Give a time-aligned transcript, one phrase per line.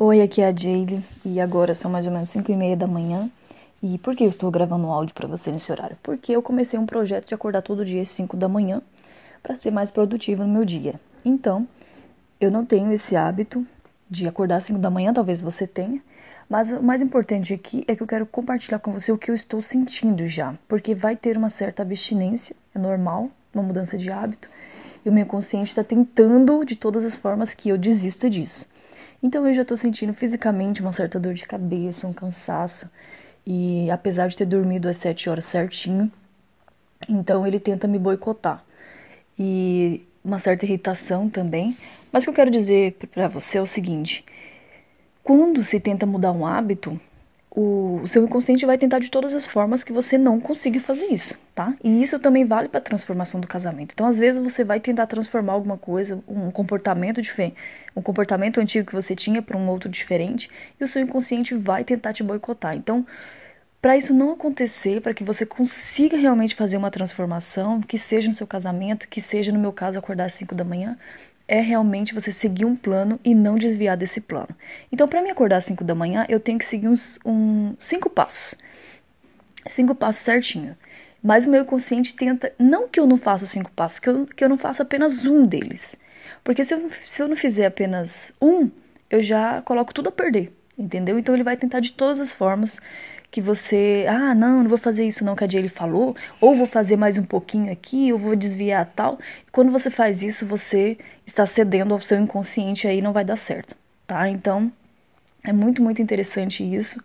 [0.00, 2.86] Oi, aqui é a Jaylee e agora são mais ou menos 5 e meia da
[2.86, 3.28] manhã.
[3.82, 5.96] E por que eu estou gravando um áudio para você nesse horário?
[6.04, 8.80] Porque eu comecei um projeto de acordar todo dia às 5 da manhã
[9.42, 11.00] para ser mais produtivo no meu dia.
[11.24, 11.66] Então,
[12.40, 13.66] eu não tenho esse hábito
[14.08, 16.00] de acordar às 5 da manhã, talvez você tenha,
[16.48, 19.34] mas o mais importante aqui é que eu quero compartilhar com você o que eu
[19.34, 24.48] estou sentindo já, porque vai ter uma certa abstinência, é normal, uma mudança de hábito,
[25.04, 28.68] e o meu consciente está tentando de todas as formas que eu desista disso.
[29.22, 32.90] Então eu já estou sentindo fisicamente uma certa dor de cabeça, um cansaço.
[33.46, 36.10] E apesar de ter dormido às 7 horas certinho,
[37.08, 38.62] então ele tenta me boicotar.
[39.38, 41.76] E uma certa irritação também.
[42.12, 44.24] Mas o que eu quero dizer para você é o seguinte:
[45.22, 47.00] quando se tenta mudar um hábito,
[47.50, 51.34] o, seu inconsciente vai tentar de todas as formas que você não consiga fazer isso,
[51.54, 51.74] tá?
[51.82, 53.92] E isso também vale para a transformação do casamento.
[53.92, 57.56] Então, às vezes você vai tentar transformar alguma coisa, um comportamento diferente,
[57.96, 61.84] um comportamento antigo que você tinha para um outro diferente, e o seu inconsciente vai
[61.84, 62.76] tentar te boicotar.
[62.76, 63.06] Então,
[63.80, 68.34] para isso não acontecer, para que você consiga realmente fazer uma transformação, que seja no
[68.34, 70.98] seu casamento, que seja no meu caso acordar às 5 da manhã,
[71.46, 74.50] é realmente você seguir um plano e não desviar desse plano.
[74.92, 78.10] Então, para me acordar às 5 da manhã, eu tenho que seguir uns um, cinco
[78.10, 78.54] passos.
[79.66, 80.76] Cinco passos certinho.
[81.22, 84.26] Mas o meu consciente tenta, não que eu não faça os cinco passos, que eu,
[84.26, 85.96] que eu não faça apenas um deles.
[86.44, 88.70] Porque se eu, se eu não fizer apenas um,
[89.10, 91.18] eu já coloco tudo a perder, entendeu?
[91.18, 92.80] Então ele vai tentar de todas as formas
[93.30, 96.66] que você, ah, não, não vou fazer isso não que a Jaylee falou, ou vou
[96.66, 99.18] fazer mais um pouquinho aqui, ou vou desviar tal.
[99.52, 103.76] Quando você faz isso, você está cedendo ao seu inconsciente aí não vai dar certo,
[104.06, 104.28] tá?
[104.28, 104.72] Então,
[105.44, 107.02] é muito, muito interessante isso.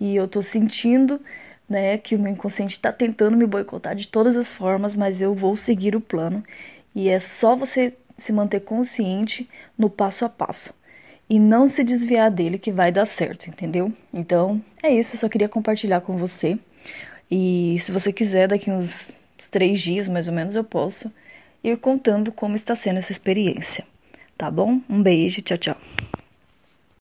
[0.00, 1.20] E eu tô sentindo,
[1.68, 5.34] né, que o meu inconsciente está tentando me boicotar de todas as formas, mas eu
[5.34, 6.44] vou seguir o plano.
[6.94, 10.74] E é só você se manter consciente no passo a passo
[11.28, 13.92] e não se desviar dele que vai dar certo, entendeu?
[14.12, 16.58] Então, é isso, eu só queria compartilhar com você.
[17.30, 19.18] E se você quiser, daqui uns
[19.50, 21.12] três dias mais ou menos, eu posso
[21.62, 23.84] ir contando como está sendo essa experiência.
[24.36, 24.80] Tá bom?
[24.88, 25.76] Um beijo, tchau, tchau.